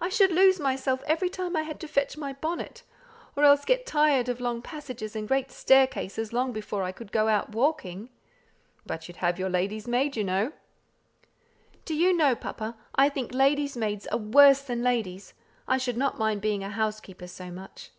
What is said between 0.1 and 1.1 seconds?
lose myself